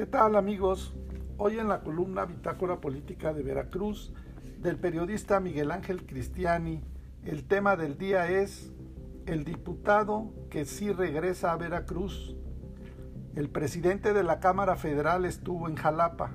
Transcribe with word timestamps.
¿Qué 0.00 0.06
tal 0.06 0.34
amigos? 0.34 0.94
Hoy 1.36 1.58
en 1.58 1.68
la 1.68 1.82
columna 1.82 2.24
Bitácora 2.24 2.80
Política 2.80 3.34
de 3.34 3.42
Veracruz 3.42 4.14
del 4.58 4.78
periodista 4.78 5.40
Miguel 5.40 5.70
Ángel 5.70 6.06
Cristiani, 6.06 6.82
el 7.22 7.44
tema 7.46 7.76
del 7.76 7.98
día 7.98 8.30
es 8.30 8.72
el 9.26 9.44
diputado 9.44 10.32
que 10.48 10.64
sí 10.64 10.90
regresa 10.90 11.52
a 11.52 11.58
Veracruz. 11.58 12.34
El 13.34 13.50
presidente 13.50 14.14
de 14.14 14.22
la 14.22 14.40
Cámara 14.40 14.76
Federal 14.76 15.26
estuvo 15.26 15.68
en 15.68 15.76
Jalapa. 15.76 16.30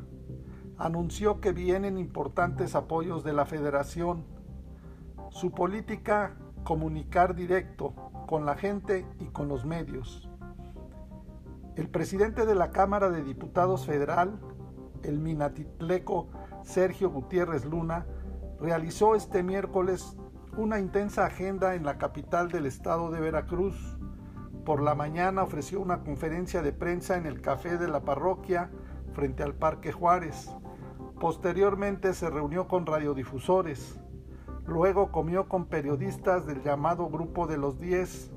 Anunció 0.77 1.41
que 1.41 1.51
vienen 1.51 1.97
importantes 1.97 2.75
apoyos 2.75 3.23
de 3.23 3.33
la 3.33 3.47
federación. 3.47 4.25
Su 5.31 5.49
política, 5.49 6.37
comunicar 6.63 7.33
directo 7.33 7.95
con 8.27 8.45
la 8.45 8.57
gente 8.57 9.07
y 9.19 9.25
con 9.29 9.47
los 9.47 9.65
medios. 9.65 10.29
El 11.75 11.89
presidente 11.89 12.45
de 12.45 12.55
la 12.55 12.71
Cámara 12.71 13.09
de 13.09 13.21
Diputados 13.21 13.85
Federal, 13.85 14.39
el 15.03 15.19
minatitleco 15.19 16.29
Sergio 16.63 17.09
Gutiérrez 17.09 17.65
Luna, 17.65 18.05
realizó 18.61 19.13
este 19.13 19.43
miércoles 19.43 20.15
una 20.55 20.79
intensa 20.79 21.25
agenda 21.25 21.75
en 21.75 21.83
la 21.83 21.97
capital 21.97 22.49
del 22.49 22.65
estado 22.65 23.11
de 23.11 23.19
Veracruz. 23.19 23.97
Por 24.63 24.81
la 24.81 24.95
mañana 24.95 25.43
ofreció 25.43 25.81
una 25.81 26.01
conferencia 26.01 26.61
de 26.61 26.71
prensa 26.71 27.17
en 27.17 27.25
el 27.25 27.41
café 27.41 27.77
de 27.77 27.89
la 27.89 28.05
parroquia 28.05 28.71
frente 29.11 29.43
al 29.43 29.53
Parque 29.53 29.91
Juárez. 29.91 30.49
Posteriormente 31.19 32.13
se 32.13 32.29
reunió 32.29 32.69
con 32.69 32.85
radiodifusores. 32.85 33.99
Luego 34.65 35.11
comió 35.11 35.49
con 35.49 35.65
periodistas 35.65 36.45
del 36.45 36.63
llamado 36.63 37.09
Grupo 37.09 37.47
de 37.47 37.57
los 37.57 37.81
Diez. 37.81 38.31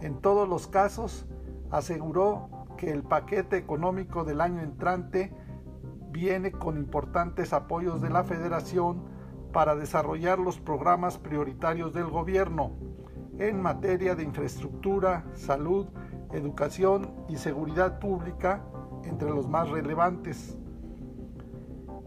En 0.00 0.22
todos 0.22 0.48
los 0.48 0.66
casos, 0.66 1.26
aseguró 1.70 2.53
que 2.76 2.90
el 2.90 3.02
paquete 3.02 3.56
económico 3.56 4.24
del 4.24 4.40
año 4.40 4.60
entrante 4.60 5.32
viene 6.10 6.52
con 6.52 6.76
importantes 6.76 7.52
apoyos 7.52 8.00
de 8.00 8.10
la 8.10 8.24
Federación 8.24 9.02
para 9.52 9.74
desarrollar 9.74 10.38
los 10.38 10.58
programas 10.58 11.18
prioritarios 11.18 11.92
del 11.92 12.06
gobierno 12.06 12.72
en 13.38 13.60
materia 13.60 14.14
de 14.14 14.22
infraestructura, 14.22 15.24
salud, 15.34 15.86
educación 16.32 17.10
y 17.28 17.36
seguridad 17.36 17.98
pública, 17.98 18.64
entre 19.04 19.30
los 19.30 19.48
más 19.48 19.68
relevantes. 19.70 20.56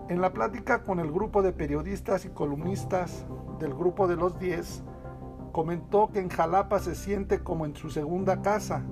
En 0.09 0.21
la 0.21 0.31
plática 0.31 0.83
con 0.83 0.99
el 0.99 1.11
grupo 1.11 1.41
de 1.41 1.51
periodistas 1.51 2.25
y 2.25 2.29
columnistas 2.29 3.25
del 3.59 3.73
grupo 3.73 4.07
de 4.07 4.15
los 4.15 4.39
10, 4.39 4.83
comentó 5.51 6.09
que 6.11 6.19
en 6.19 6.29
Jalapa 6.29 6.79
se 6.79 6.95
siente 6.95 7.43
como 7.43 7.65
en 7.65 7.75
su 7.75 7.89
segunda 7.89 8.41
casa, 8.41 8.83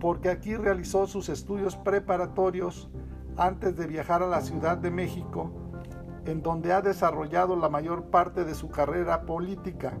porque 0.00 0.28
aquí 0.28 0.56
realizó 0.56 1.06
sus 1.06 1.28
estudios 1.28 1.76
preparatorios 1.76 2.90
antes 3.36 3.76
de 3.76 3.86
viajar 3.86 4.22
a 4.22 4.26
la 4.26 4.40
Ciudad 4.40 4.78
de 4.78 4.90
México, 4.90 5.50
en 6.26 6.42
donde 6.42 6.72
ha 6.72 6.80
desarrollado 6.80 7.56
la 7.56 7.68
mayor 7.68 8.04
parte 8.04 8.44
de 8.44 8.54
su 8.54 8.68
carrera 8.68 9.22
política 9.22 9.98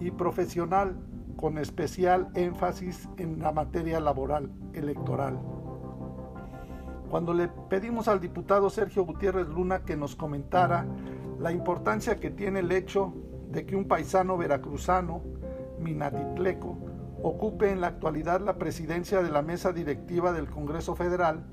y 0.00 0.10
profesional, 0.10 0.98
con 1.36 1.58
especial 1.58 2.28
énfasis 2.34 3.08
en 3.16 3.38
la 3.38 3.52
materia 3.52 4.00
laboral 4.00 4.50
electoral. 4.74 5.38
Cuando 7.08 7.34
le 7.34 7.48
pedimos 7.48 8.08
al 8.08 8.20
diputado 8.20 8.70
Sergio 8.70 9.04
Gutiérrez 9.04 9.48
Luna 9.48 9.84
que 9.84 9.96
nos 9.96 10.14
comentara 10.14 10.86
la 11.38 11.50
importancia 11.50 12.16
que 12.16 12.30
tiene 12.30 12.60
el 12.60 12.70
hecho 12.70 13.14
de 13.50 13.66
que 13.66 13.74
un 13.74 13.88
paisano 13.88 14.36
veracruzano, 14.36 15.22
Minatitleco, 15.80 16.76
ocupe 17.22 17.70
en 17.70 17.80
la 17.80 17.88
actualidad 17.88 18.40
la 18.40 18.58
presidencia 18.58 19.22
de 19.22 19.30
la 19.30 19.42
mesa 19.42 19.72
directiva 19.72 20.32
del 20.32 20.48
Congreso 20.48 20.94
Federal, 20.94 21.44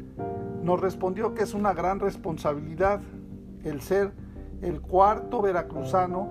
nos 0.64 0.80
respondió 0.80 1.34
que 1.34 1.44
es 1.44 1.54
una 1.54 1.74
gran 1.74 2.00
responsabilidad 2.00 3.02
el 3.64 3.82
ser 3.82 4.12
el 4.62 4.82
cuarto 4.82 5.42
veracruzano 5.42 6.30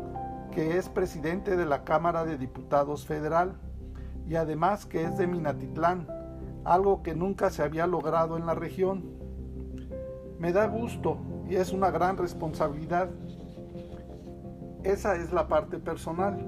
que 0.50 0.78
es 0.78 0.88
presidente 0.88 1.56
de 1.56 1.66
la 1.66 1.84
Cámara 1.84 2.24
de 2.24 2.38
Diputados 2.38 3.06
Federal 3.06 3.54
y 4.26 4.34
además 4.36 4.86
que 4.86 5.04
es 5.04 5.16
de 5.16 5.26
Minatitlán, 5.26 6.08
algo 6.64 7.02
que 7.02 7.14
nunca 7.14 7.50
se 7.50 7.62
había 7.62 7.86
logrado 7.86 8.36
en 8.36 8.46
la 8.46 8.54
región. 8.54 9.04
Me 10.38 10.52
da 10.52 10.66
gusto 10.66 11.18
y 11.48 11.56
es 11.56 11.72
una 11.72 11.90
gran 11.90 12.16
responsabilidad. 12.16 13.08
Esa 14.82 15.16
es 15.16 15.32
la 15.32 15.46
parte 15.46 15.78
personal, 15.78 16.44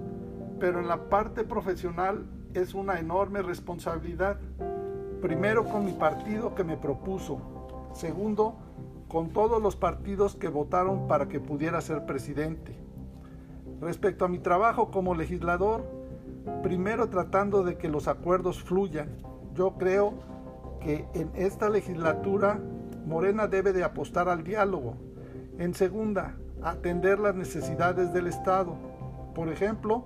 pero 0.59 0.81
en 0.81 0.89
la 0.89 1.09
parte 1.09 1.45
profesional 1.45 2.27
es 2.59 2.75
una 2.75 2.99
enorme 2.99 3.43
responsabilidad. 3.43 4.39
Primero 5.23 5.65
con 5.65 5.85
mi 5.85 5.93
partido 5.93 6.55
que 6.55 6.65
me 6.65 6.77
propuso. 6.77 7.39
Segundo, 7.93 8.55
con 9.09 9.31
todos 9.31 9.63
los 9.63 9.77
partidos 9.77 10.35
que 10.35 10.49
votaron 10.49 11.09
para 11.09 11.29
que 11.29 11.41
pudiera 11.41 11.81
ser 11.81 12.05
presidente. 12.05 12.77
Respecto 13.81 14.25
a 14.25 14.29
mi 14.29 14.39
trabajo 14.39 14.91
como 14.91 15.15
legislador, 15.15 15.85
primero 16.63 17.09
tratando 17.09 17.63
de 17.63 17.77
que 17.77 17.89
los 17.89 18.09
acuerdos 18.09 18.63
fluyan. 18.63 19.09
Yo 19.55 19.75
creo 19.79 20.15
que 20.81 21.07
en 21.15 21.31
esta 21.35 21.69
legislatura 21.69 22.61
Morena 23.07 23.47
debe 23.47 23.73
de 23.73 23.85
apostar 23.85 24.29
al 24.29 24.45
diálogo. 24.45 24.95
En 25.59 25.75
segunda, 25.75 26.37
atender 26.63 27.19
las 27.19 27.35
necesidades 27.35 28.13
del 28.13 28.27
Estado. 28.27 28.77
Por 29.35 29.49
ejemplo, 29.49 30.05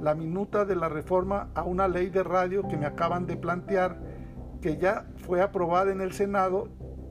la 0.00 0.14
minuta 0.14 0.64
de 0.64 0.76
la 0.76 0.88
reforma 0.88 1.50
a 1.54 1.62
una 1.62 1.86
ley 1.86 2.08
de 2.08 2.22
radio 2.22 2.66
que 2.66 2.76
me 2.76 2.86
acaban 2.86 3.26
de 3.26 3.36
plantear, 3.36 3.98
que 4.62 4.78
ya 4.78 5.06
fue 5.16 5.42
aprobada 5.42 5.92
en 5.92 6.00
el 6.00 6.12
Senado 6.12 6.68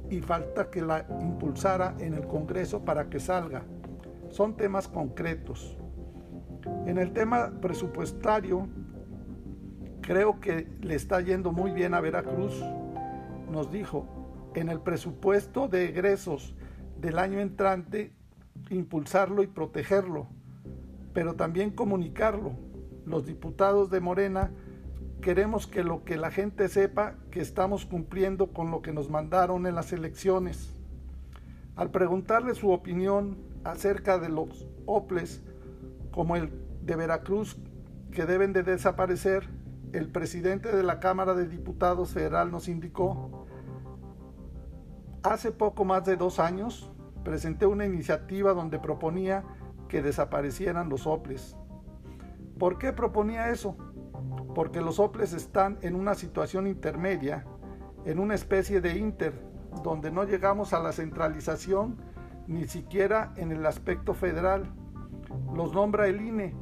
y 0.10 0.22
falta 0.22 0.72
que 0.72 0.82
la 0.82 1.06
impulsara 1.22 1.96
en 2.00 2.16
el 2.16 2.26
Congreso 2.26 2.84
para 2.84 3.10
que 3.10 3.20
salga. 3.20 3.62
Son 4.30 4.56
temas 4.56 4.88
concretos. 4.88 5.78
En 6.88 6.98
el 6.98 7.14
tema 7.14 7.52
presupuestario, 7.62 8.68
creo 10.02 10.40
que 10.40 10.68
le 10.82 10.96
está 10.96 11.22
yendo 11.22 11.52
muy 11.52 11.72
bien 11.72 11.94
a 11.94 12.02
Veracruz. 12.02 12.64
Nos 13.52 13.72
dijo, 13.72 14.08
en 14.56 14.70
el 14.70 14.80
presupuesto 14.80 15.68
de 15.68 15.86
egresos 15.86 16.56
del 17.00 17.20
año 17.20 17.40
entrante, 17.40 18.14
impulsarlo 18.72 19.44
y 19.44 19.48
protegerlo, 19.48 20.28
pero 21.14 21.36
también 21.36 21.70
comunicarlo 21.70 22.69
los 23.10 23.26
diputados 23.26 23.90
de 23.90 24.00
Morena, 24.00 24.52
queremos 25.22 25.68
que 25.68 25.84
lo 25.84 26.04
que 26.04 26.16
la 26.16 26.32
gente 26.32 26.70
sepa 26.70 27.16
que 27.32 27.42
estamos 27.42 27.86
cumpliendo 27.86 28.54
con 28.54 28.72
lo 28.72 28.82
que 28.82 28.94
nos 28.94 29.10
mandaron 29.10 29.66
en 29.66 29.76
las 29.76 29.92
elecciones. 29.92 30.74
Al 31.76 31.92
preguntarle 31.92 32.56
su 32.56 32.72
opinión 32.72 33.38
acerca 33.64 34.20
de 34.20 34.30
los 34.30 34.68
OPLES, 34.86 35.42
como 36.12 36.36
el 36.36 36.52
de 36.84 36.96
Veracruz, 36.96 37.58
que 38.12 38.26
deben 38.26 38.54
de 38.54 38.64
desaparecer, 38.64 39.50
el 39.92 40.10
presidente 40.10 40.76
de 40.76 40.84
la 40.84 41.00
Cámara 41.00 41.34
de 41.34 41.48
Diputados 41.48 42.14
Federal 42.14 42.52
nos 42.52 42.68
indicó, 42.68 43.48
hace 45.24 45.52
poco 45.52 45.84
más 45.84 46.06
de 46.06 46.16
dos 46.16 46.40
años 46.40 46.92
presenté 47.24 47.66
una 47.66 47.86
iniciativa 47.86 48.54
donde 48.54 48.80
proponía 48.80 49.44
que 49.88 50.02
desaparecieran 50.02 50.90
los 50.90 51.08
OPLES. 51.08 51.59
¿Por 52.60 52.78
qué 52.78 52.92
proponía 52.92 53.50
eso? 53.50 53.78
Porque 54.54 54.82
los 54.82 55.00
OPLES 55.00 55.32
están 55.34 55.80
en 55.82 55.96
una 55.96 56.14
situación 56.14 56.68
intermedia, 56.68 57.46
en 58.04 58.20
una 58.20 58.36
especie 58.36 58.82
de 58.82 58.98
inter, 58.98 59.34
donde 59.82 60.12
no 60.12 60.26
llegamos 60.26 60.74
a 60.74 60.80
la 60.80 60.92
centralización 60.92 61.98
ni 62.48 62.68
siquiera 62.68 63.34
en 63.38 63.54
el 63.54 63.66
aspecto 63.66 64.14
federal. 64.14 64.74
Los 65.56 65.74
nombra 65.74 66.08
el 66.08 66.20
INE, 66.20 66.54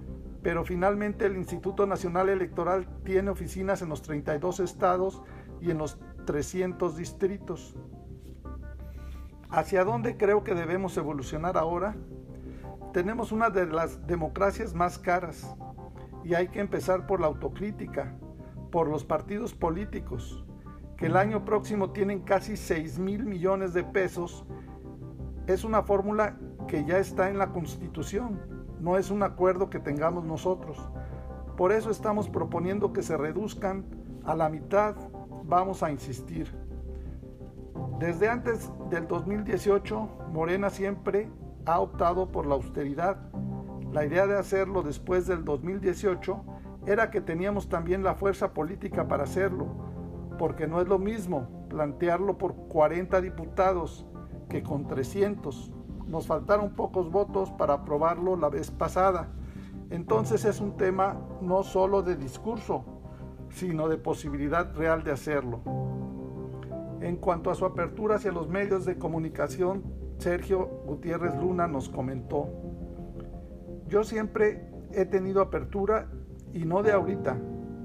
pero 0.43 0.63
finalmente 0.63 1.25
el 1.25 1.35
Instituto 1.35 1.87
Nacional 1.87 2.29
Electoral 2.29 2.87
tiene 3.03 3.31
oficinas 3.31 3.81
en 3.81 3.89
los 3.89 4.03
32 4.03 4.59
estados 4.59 5.23
y 5.61 5.71
en 5.71 5.79
los 5.79 5.97
300 6.25 6.95
distritos. 6.95 7.75
¿Hacia 9.49 9.83
dónde 9.83 10.15
creo 10.17 10.43
que 10.43 10.53
debemos 10.53 10.95
evolucionar 10.97 11.57
ahora? 11.57 11.95
Tenemos 12.93 13.31
una 13.31 13.49
de 13.49 13.65
las 13.65 14.05
democracias 14.05 14.73
más 14.73 14.99
caras, 14.99 15.55
y 16.23 16.33
hay 16.33 16.49
que 16.49 16.59
empezar 16.59 17.07
por 17.07 17.19
la 17.19 17.27
autocrítica, 17.27 18.15
por 18.71 18.87
los 18.87 19.03
partidos 19.03 19.53
políticos, 19.53 20.45
que 20.97 21.05
el 21.05 21.15
año 21.15 21.45
próximo 21.45 21.91
tienen 21.91 22.21
casi 22.21 22.57
6 22.57 22.99
mil 22.99 23.25
millones 23.25 23.73
de 23.73 23.83
pesos. 23.83 24.45
Es 25.45 25.63
una 25.63 25.83
fórmula 25.83 26.37
que 26.67 26.83
ya 26.85 26.97
está 26.97 27.29
en 27.29 27.37
la 27.37 27.51
Constitución, 27.51 28.39
no 28.79 28.97
es 28.97 29.11
un 29.11 29.23
acuerdo 29.23 29.69
que 29.69 29.79
tengamos 29.79 30.23
nosotros. 30.23 30.77
Por 31.55 31.71
eso 31.71 31.89
estamos 31.89 32.29
proponiendo 32.29 32.93
que 32.93 33.01
se 33.01 33.17
reduzcan 33.17 33.85
a 34.25 34.35
la 34.35 34.49
mitad, 34.49 34.95
vamos 35.43 35.81
a 35.81 35.91
insistir. 35.91 36.53
Desde 37.99 38.29
antes 38.29 38.71
del 38.89 39.07
2018, 39.07 40.09
Morena 40.31 40.69
siempre 40.69 41.29
ha 41.65 41.79
optado 41.79 42.31
por 42.31 42.45
la 42.45 42.55
austeridad 42.55 43.17
la 43.91 44.05
idea 44.05 44.27
de 44.27 44.37
hacerlo 44.37 44.83
después 44.83 45.27
del 45.27 45.45
2018 45.45 46.43
era 46.85 47.09
que 47.09 47.21
teníamos 47.21 47.69
también 47.69 48.03
la 48.03 48.15
fuerza 48.15 48.53
política 48.53 49.07
para 49.07 49.23
hacerlo, 49.23 49.67
porque 50.37 50.67
no 50.67 50.81
es 50.81 50.87
lo 50.87 50.99
mismo 50.99 51.67
plantearlo 51.69 52.37
por 52.37 52.55
40 52.67 53.21
diputados, 53.21 54.05
que 54.49 54.63
con 54.63 54.87
300 54.87 55.73
nos 56.07 56.27
faltaron 56.27 56.71
pocos 56.71 57.11
votos 57.11 57.51
para 57.51 57.75
aprobarlo 57.75 58.35
la 58.35 58.49
vez 58.49 58.71
pasada. 58.71 59.29
Entonces 59.89 60.45
es 60.45 60.61
un 60.61 60.77
tema 60.77 61.19
no 61.41 61.63
solo 61.63 62.01
de 62.01 62.15
discurso, 62.15 62.85
sino 63.49 63.87
de 63.87 63.97
posibilidad 63.97 64.73
real 64.75 65.03
de 65.03 65.11
hacerlo. 65.11 65.61
En 67.01 67.17
cuanto 67.17 67.51
a 67.51 67.55
su 67.55 67.65
apertura 67.65 68.15
hacia 68.15 68.31
los 68.31 68.47
medios 68.47 68.85
de 68.85 68.97
comunicación, 68.97 69.83
Sergio 70.17 70.65
Gutiérrez 70.85 71.35
Luna 71.35 71.67
nos 71.67 71.89
comentó, 71.89 72.49
yo 73.87 74.03
siempre 74.03 74.69
he 74.93 75.05
tenido 75.05 75.41
apertura 75.41 76.07
y 76.53 76.65
no 76.65 76.83
de 76.83 76.91
ahorita, 76.91 77.37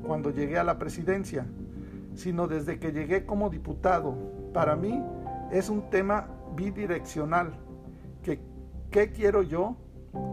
cuando 0.06 0.30
llegué 0.30 0.58
a 0.58 0.64
la 0.64 0.78
presidencia, 0.78 1.46
sino 2.14 2.48
desde 2.48 2.78
que 2.78 2.92
llegué 2.92 3.24
como 3.24 3.50
diputado. 3.50 4.14
Para 4.52 4.76
mí 4.76 5.02
es 5.50 5.68
un 5.68 5.88
tema 5.90 6.28
bidireccional, 6.56 7.52
que 8.22 8.40
qué 8.90 9.10
quiero 9.12 9.42
yo 9.42 9.76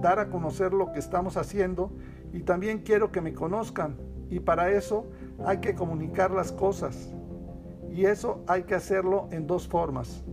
dar 0.02 0.20
a 0.20 0.30
conocer 0.30 0.74
lo 0.74 0.92
que 0.92 1.00
estamos 1.00 1.38
haciendo 1.38 1.92
y 2.34 2.42
también 2.42 2.80
quiero 2.80 3.12
que 3.12 3.22
me 3.22 3.34
conozcan 3.34 3.96
y 4.30 4.40
para 4.40 4.72
eso 4.72 5.08
hay 5.46 5.60
que 5.60 5.74
comunicar 5.74 6.32
las 6.32 6.52
cosas 6.52 7.14
y 7.92 8.06
eso 8.06 8.44
hay 8.48 8.64
que 8.64 8.76
hacerlo 8.76 9.28
en 9.32 9.48
dos 9.48 9.68
formas, 9.68 10.24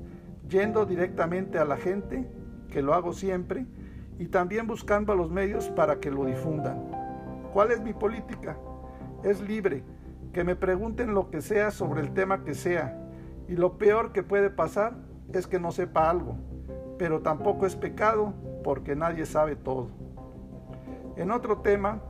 yendo 0.48 0.84
directamente 0.84 1.58
a 1.58 1.64
la 1.64 1.76
gente, 1.76 2.28
que 2.70 2.82
lo 2.82 2.92
hago 2.92 3.12
siempre, 3.12 3.66
y 4.18 4.26
también 4.26 4.66
buscando 4.66 5.12
a 5.12 5.16
los 5.16 5.30
medios 5.30 5.68
para 5.68 6.00
que 6.00 6.10
lo 6.10 6.24
difundan. 6.24 6.90
¿Cuál 7.52 7.70
es 7.70 7.80
mi 7.80 7.92
política? 7.92 8.56
Es 9.22 9.40
libre, 9.40 9.82
que 10.32 10.44
me 10.44 10.56
pregunten 10.56 11.14
lo 11.14 11.30
que 11.30 11.40
sea 11.40 11.70
sobre 11.70 12.00
el 12.00 12.12
tema 12.12 12.44
que 12.44 12.54
sea, 12.54 12.98
y 13.48 13.56
lo 13.56 13.78
peor 13.78 14.12
que 14.12 14.22
puede 14.22 14.50
pasar 14.50 14.94
es 15.32 15.46
que 15.46 15.58
no 15.58 15.72
sepa 15.72 16.10
algo, 16.10 16.36
pero 16.98 17.20
tampoco 17.20 17.66
es 17.66 17.76
pecado 17.76 18.34
porque 18.64 18.96
nadie 18.96 19.26
sabe 19.26 19.56
todo. 19.56 19.88
En 21.16 21.30
otro 21.30 21.58
tema, 21.58 22.00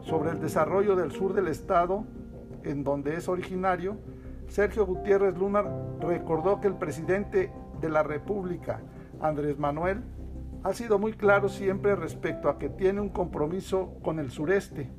sobre 0.00 0.30
el 0.30 0.40
desarrollo 0.40 0.96
del 0.96 1.12
sur 1.12 1.34
del 1.34 1.48
estado, 1.48 2.04
en 2.64 2.82
donde 2.82 3.16
es 3.16 3.28
originario, 3.28 3.96
Sergio 4.48 4.86
Gutiérrez 4.86 5.36
Luna 5.36 5.64
recordó 6.00 6.60
que 6.60 6.68
el 6.68 6.74
presidente 6.74 7.52
de 7.80 7.88
la 7.88 8.02
República, 8.02 8.80
Andrés 9.20 9.58
Manuel, 9.58 10.02
ha 10.62 10.72
sido 10.72 10.98
muy 10.98 11.12
claro 11.12 11.48
siempre 11.48 11.94
respecto 11.94 12.48
a 12.48 12.58
que 12.58 12.68
tiene 12.68 13.00
un 13.00 13.08
compromiso 13.08 13.94
con 14.02 14.18
el 14.18 14.30
sureste 14.30 14.90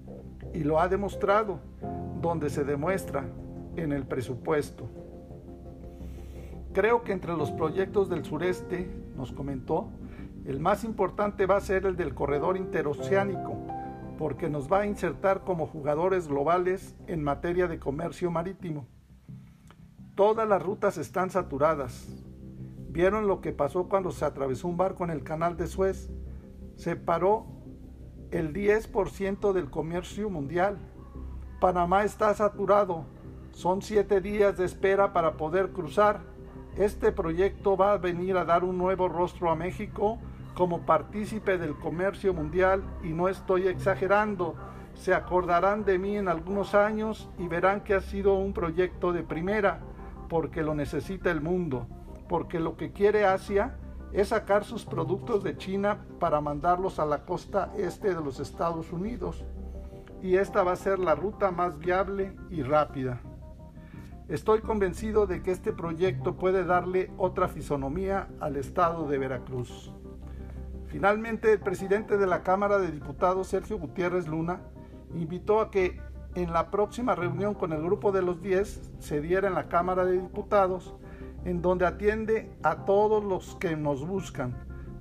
y 0.54 0.64
lo 0.64 0.80
ha 0.80 0.88
demostrado, 0.88 1.60
donde 2.22 2.50
se 2.50 2.64
demuestra 2.64 3.26
en 3.76 3.92
el 3.92 4.06
presupuesto. 4.06 4.90
Creo 6.74 7.04
que 7.04 7.12
entre 7.12 7.36
los 7.36 7.52
proyectos 7.52 8.10
del 8.10 8.24
sureste, 8.24 8.90
nos 9.16 9.32
comentó, 9.32 9.90
el 10.46 10.60
más 10.60 10.84
importante 10.84 11.46
va 11.46 11.58
a 11.58 11.62
ser 11.62 11.86
el 11.86 11.96
del 11.96 12.14
corredor 12.14 12.56
interoceánico, 12.56 13.58
porque 14.18 14.50
nos 14.50 14.72
va 14.72 14.82
a 14.82 14.86
insertar 14.86 15.42
como 15.42 15.68
jugadores 15.68 16.28
globales 16.28 16.96
en 17.08 17.24
materia 17.24 17.68
de 17.68 17.80
comercio 17.80 18.32
marítimo. 18.32 18.86
Todas 20.16 20.48
las 20.48 20.62
rutas 20.62 20.98
están 20.98 21.30
saturadas, 21.30 22.08
¿Vieron 22.90 23.28
lo 23.28 23.42
que 23.42 23.52
pasó 23.52 23.90
cuando 23.90 24.12
se 24.12 24.24
atravesó 24.24 24.68
un 24.68 24.78
barco 24.78 25.04
en 25.04 25.10
el 25.10 25.24
canal 25.24 25.58
de 25.58 25.68
Suez? 25.68 26.10
Se 26.78 26.96
paró 26.96 27.46
el 28.32 28.54
10% 28.54 29.52
del 29.52 29.70
comercio 29.70 30.30
mundial. 30.30 30.78
Panamá 31.60 32.06
está 32.06 32.34
saturado. 32.34 33.06
Son 33.52 33.82
siete 33.82 34.22
días 34.22 34.58
de 34.58 34.66
espera 34.66 35.12
para 35.12 35.34
poder 35.34 35.72
cruzar. 35.72 36.22
Este 36.78 37.12
proyecto 37.12 37.76
va 37.76 37.94
a 37.94 37.98
venir 37.98 38.38
a 38.38 38.46
dar 38.46 38.64
un 38.64 38.78
nuevo 38.78 39.10
rostro 39.10 39.52
a 39.52 39.56
México 39.56 40.20
como 40.56 40.86
partícipe 40.86 41.58
del 41.58 41.76
comercio 41.76 42.34
mundial 42.34 42.84
y 43.04 43.10
no 43.10 43.28
estoy 43.28 43.68
exagerando. 43.68 44.56
Se 44.94 45.14
acordarán 45.14 45.84
de 45.84 46.00
mí 46.00 46.16
en 46.16 46.30
algunos 46.30 46.74
años 46.74 47.30
y 47.38 47.48
verán 47.48 47.82
que 47.82 47.96
ha 47.96 48.02
sido 48.02 48.36
un 48.36 48.54
proyecto 48.54 49.12
de 49.12 49.24
primera 49.24 49.82
porque 50.30 50.64
lo 50.64 50.74
necesita 50.74 51.32
el 51.32 51.42
mundo 51.42 51.88
porque 52.28 52.60
lo 52.60 52.78
que 52.78 52.92
quiere 52.92 53.26
Asia 53.26 53.78
es 54.14 54.30
sacar 54.30 54.64
sus 54.64 54.86
productos 54.86 55.44
de 55.44 55.58
China 55.58 56.06
para 56.20 56.42
mandarlos 56.42 57.00
a 57.00 57.06
la 57.06 57.26
costa 57.26 57.74
este 57.78 58.14
de 58.14 58.22
los 58.22 58.40
Estados 58.40 58.92
Unidos. 58.92 59.44
Y 60.22 60.36
esta 60.36 60.64
va 60.64 60.72
a 60.72 60.78
ser 60.78 61.00
la 61.00 61.16
ruta 61.16 61.52
más 61.52 61.78
viable 61.78 62.34
y 62.50 62.64
rápida. 62.64 63.22
Estoy 64.28 64.60
convencido 64.60 65.26
de 65.26 65.42
que 65.42 65.52
este 65.52 65.72
proyecto 65.72 66.36
puede 66.36 66.66
darle 66.66 67.12
otra 67.18 67.48
fisonomía 67.48 68.28
al 68.40 68.58
estado 68.58 69.08
de 69.08 69.18
Veracruz. 69.18 69.94
Finalmente, 70.88 71.54
el 71.54 71.60
presidente 71.60 72.18
de 72.18 72.28
la 72.28 72.44
Cámara 72.44 72.78
de 72.80 72.92
Diputados, 72.92 73.48
Sergio 73.48 73.78
Gutiérrez 73.78 74.28
Luna, 74.28 74.62
invitó 75.14 75.62
a 75.62 75.70
que 75.70 76.02
en 76.36 76.52
la 76.54 76.72
próxima 76.72 77.16
reunión 77.16 77.54
con 77.54 77.72
el 77.72 77.82
grupo 77.82 78.12
de 78.12 78.22
los 78.22 78.42
10 78.42 78.92
se 79.00 79.22
diera 79.22 79.48
en 79.48 79.54
la 79.54 79.70
Cámara 79.70 80.06
de 80.06 80.14
Diputados 80.14 80.96
en 81.48 81.62
donde 81.62 81.86
atiende 81.86 82.52
a 82.62 82.84
todos 82.84 83.24
los 83.24 83.56
que 83.56 83.78
nos 83.78 84.06
buscan, 84.06 84.54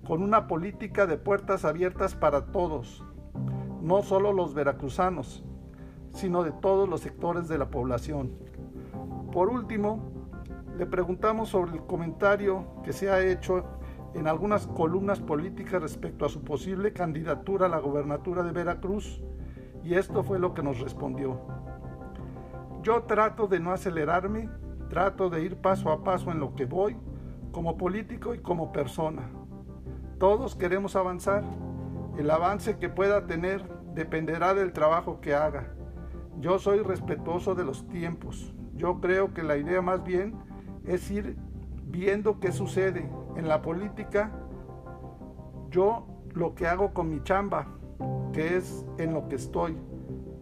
con 0.06 0.22
una 0.22 0.46
política 0.46 1.04
de 1.04 1.19
puertas 1.19 1.64
abiertas 1.64 2.14
para 2.14 2.52
todos, 2.52 3.04
no 3.82 4.04
solo 4.04 4.32
los 4.32 4.54
veracruzanos, 4.54 5.44
sino 6.10 6.44
de 6.44 6.52
todos 6.52 6.88
los 6.88 7.00
sectores 7.00 7.48
de 7.48 7.58
la 7.58 7.69
población. 7.69 8.31
Por 9.32 9.48
último, 9.48 9.98
le 10.78 10.87
preguntamos 10.87 11.48
sobre 11.48 11.72
el 11.72 11.84
comentario 11.84 12.64
que 12.84 12.93
se 12.93 13.10
ha 13.10 13.20
hecho 13.20 13.64
en 14.14 14.28
algunas 14.28 14.69
columnas 14.69 15.19
políticas 15.19 15.82
respecto 15.82 16.26
a 16.26 16.28
su 16.28 16.44
posible 16.44 16.93
candidatura 16.93 17.66
a 17.66 17.70
la 17.70 17.81
gobernatura 17.81 18.44
de 18.44 18.52
Veracruz, 18.52 19.20
y 19.82 19.94
esto 19.94 20.22
fue 20.22 20.38
lo 20.38 20.54
que 20.54 20.62
nos 20.62 20.78
respondió. 20.78 21.40
Yo 22.84 23.02
trato 23.02 23.48
de 23.48 23.58
no 23.58 23.72
acelerarme 23.72 24.48
Trato 24.88 25.31
de 25.31 25.43
ir 25.43 25.56
paso 25.56 25.91
a 25.91 26.05
paso 26.05 26.31
en 26.31 26.41
lo 26.41 26.55
que 26.55 26.65
voy, 26.65 26.97
como 27.53 27.77
político 27.77 28.35
y 28.35 28.38
como 28.38 28.73
persona. 28.73 29.31
Todos 30.19 30.55
queremos 30.55 30.97
avanzar. 30.97 31.44
El 32.19 32.31
avance 32.31 32.79
que 32.79 32.88
pueda 32.88 33.27
tener 33.27 33.62
dependerá 33.94 34.55
del 34.55 34.73
trabajo 34.73 35.21
que 35.21 35.35
haga. 35.35 35.75
Yo 36.38 36.59
soy 36.59 36.81
respetuoso 36.81 37.55
de 37.55 37.65
los 37.65 37.87
tiempos. 37.88 38.55
Yo 38.75 39.01
creo 39.01 39.32
que 39.32 39.43
la 39.43 39.56
idea 39.56 39.82
más 39.82 40.05
bien 40.05 40.34
es 40.84 41.10
ir 41.10 41.37
viendo 41.87 42.41
qué 42.41 42.53
sucede 42.53 43.10
en 43.37 43.49
la 43.49 43.63
política. 43.63 44.31
Yo 45.70 46.06
lo 46.34 46.55
que 46.55 46.67
hago 46.67 46.93
con 46.93 47.10
mi 47.10 47.22
chamba, 47.22 47.69
que 48.32 48.56
es 48.56 48.87
en 48.99 49.15
lo 49.15 49.29
que 49.29 49.37
estoy, 49.37 49.77